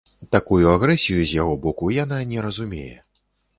[0.35, 2.91] Такую агрэсію з яго боку яна не разумее.